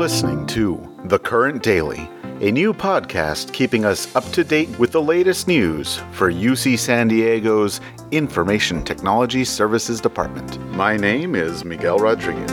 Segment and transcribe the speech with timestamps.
[0.00, 2.08] listening to The Current Daily,
[2.40, 7.08] a new podcast keeping us up to date with the latest news for UC San
[7.08, 10.58] Diego's Information Technology Services Department.
[10.70, 12.50] My name is Miguel Rodriguez.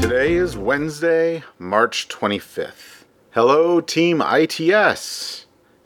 [0.00, 3.04] Today is Wednesday, March 25th.
[3.32, 5.43] Hello, Team ITS.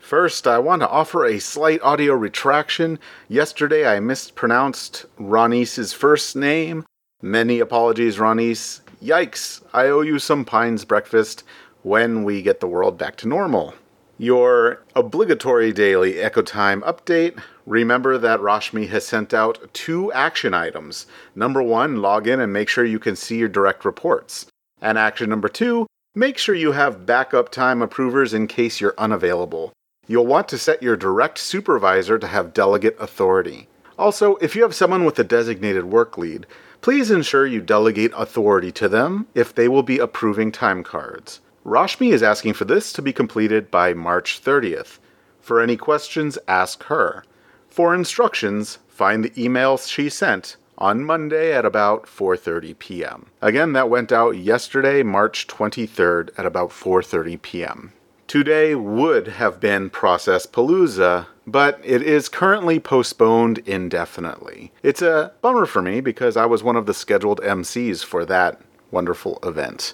[0.09, 2.97] First, I want to offer a slight audio retraction.
[3.27, 6.83] Yesterday, I mispronounced Ronice's first name.
[7.21, 8.81] Many apologies, Ronice.
[9.03, 11.43] Yikes, I owe you some Pines breakfast
[11.83, 13.75] when we get the world back to normal.
[14.17, 17.39] Your obligatory daily Ecotime update.
[17.67, 21.05] Remember that Rashmi has sent out two action items.
[21.35, 24.47] Number one, log in and make sure you can see your direct reports.
[24.81, 25.85] And action number two,
[26.15, 29.71] make sure you have backup time approvers in case you're unavailable.
[30.09, 33.67] You'll want to set your direct supervisor to have delegate authority.
[33.95, 36.47] Also, if you have someone with a designated work lead,
[36.81, 41.41] please ensure you delegate authority to them if they will be approving time cards.
[41.63, 44.97] Rashmi is asking for this to be completed by March 30th.
[45.41, 47.23] For any questions, ask her.
[47.69, 53.27] For instructions, find the emails she sent on Monday at about 4:30 p.m.
[53.43, 57.93] Again, that went out yesterday, March 23rd at about 4:30 p.m.
[58.29, 64.71] Today would have been Process Palooza, but it is currently postponed indefinitely.
[64.83, 68.61] It's a bummer for me because I was one of the scheduled MCs for that
[68.91, 69.93] wonderful event.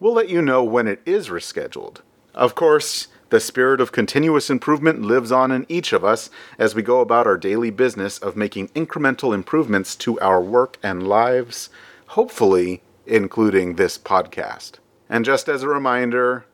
[0.00, 1.98] We'll let you know when it is rescheduled.
[2.34, 6.80] Of course, the spirit of continuous improvement lives on in each of us as we
[6.80, 11.68] go about our daily business of making incremental improvements to our work and lives,
[12.06, 14.78] hopefully, including this podcast.
[15.10, 16.46] And just as a reminder,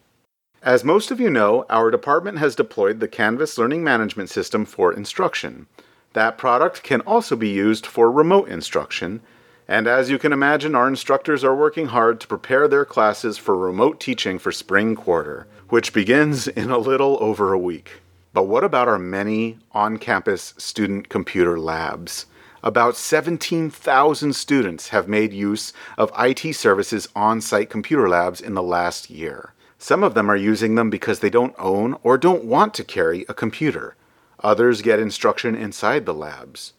[0.63, 4.93] As most of you know, our department has deployed the Canvas Learning Management System for
[4.93, 5.67] instruction.
[6.13, 9.21] That product can also be used for remote instruction,
[9.71, 13.57] and as you can imagine, our instructors are working hard to prepare their classes for
[13.57, 18.03] remote teaching for spring quarter, which begins in a little over a week.
[18.33, 22.27] But what about our many on campus student computer labs?
[22.65, 28.65] About 17,000 students have made use of IT Services on site computer labs in the
[28.65, 29.53] last year.
[29.79, 33.25] Some of them are using them because they don't own or don't want to carry
[33.29, 33.95] a computer.
[34.41, 36.73] Others get instruction inside the labs.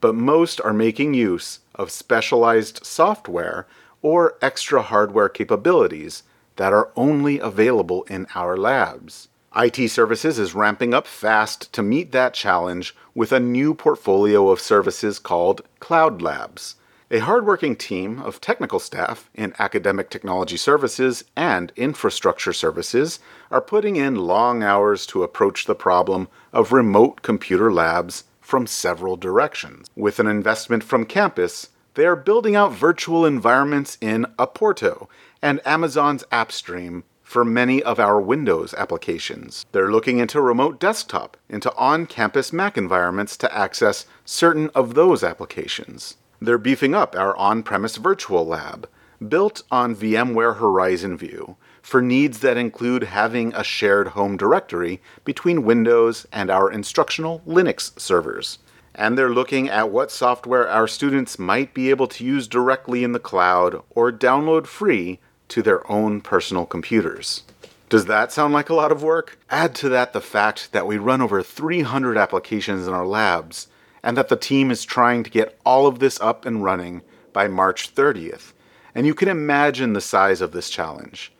[0.00, 3.66] But most are making use of specialized software
[4.02, 6.24] or extra hardware capabilities
[6.56, 9.28] that are only available in our labs.
[9.56, 14.60] IT Services is ramping up fast to meet that challenge with a new portfolio of
[14.60, 16.74] services called Cloud Labs.
[17.10, 23.18] A hardworking team of technical staff in academic technology services and infrastructure services
[23.50, 29.18] are putting in long hours to approach the problem of remote computer labs from several
[29.18, 29.90] directions.
[29.94, 35.06] With an investment from campus, they are building out virtual environments in Apporto
[35.42, 39.66] and Amazon's AppStream for many of our Windows applications.
[39.72, 45.22] They're looking into remote desktop, into on campus Mac environments to access certain of those
[45.22, 46.16] applications.
[46.40, 48.88] They're beefing up our on premise virtual lab,
[49.26, 55.64] built on VMware Horizon View, for needs that include having a shared home directory between
[55.64, 58.58] Windows and our instructional Linux servers.
[58.94, 63.12] And they're looking at what software our students might be able to use directly in
[63.12, 67.44] the cloud or download free to their own personal computers.
[67.88, 69.38] Does that sound like a lot of work?
[69.48, 73.68] Add to that the fact that we run over 300 applications in our labs,
[74.02, 77.00] and that the team is trying to get all of this up and running
[77.32, 78.52] by March 30th,
[78.98, 81.32] and you can imagine the size of this challenge.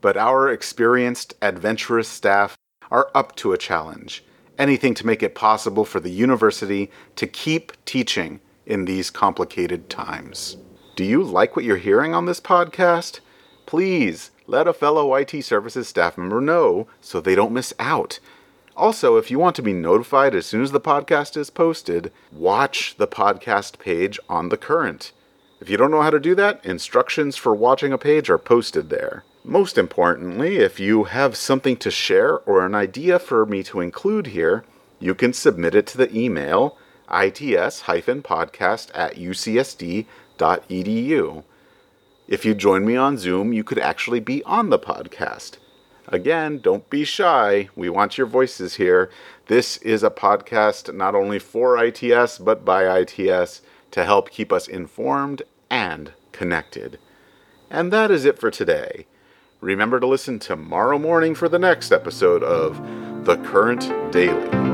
[0.00, 2.58] But our experienced, adventurous staff
[2.90, 4.24] are up to a challenge,
[4.58, 10.56] anything to make it possible for the university to keep teaching in these complicated times.
[10.96, 13.20] Do you like what you're hearing on this podcast?
[13.64, 18.18] Please let a fellow IT services staff member know so they don't miss out.
[18.76, 22.96] Also, if you want to be notified as soon as the podcast is posted, watch
[22.96, 25.12] the podcast page on The Current.
[25.64, 28.90] If you don't know how to do that, instructions for watching a page are posted
[28.90, 29.24] there.
[29.42, 34.26] Most importantly, if you have something to share or an idea for me to include
[34.26, 34.66] here,
[35.00, 36.76] you can submit it to the email
[37.10, 40.04] its-podcast at ucsd.edu.
[42.28, 45.56] If you join me on Zoom, you could actually be on the podcast.
[46.08, 47.70] Again, don't be shy.
[47.74, 49.10] We want your voices here.
[49.46, 53.62] This is a podcast not only for ITS, but by ITS
[53.92, 55.40] to help keep us informed
[55.74, 57.00] and connected.
[57.68, 59.06] And that is it for today.
[59.60, 62.80] Remember to listen tomorrow morning for the next episode of
[63.24, 64.73] The Current Daily.